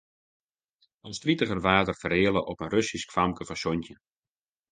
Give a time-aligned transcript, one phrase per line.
[1.09, 3.99] As tritiger waard er fereale op in Russysk famke fan santjin.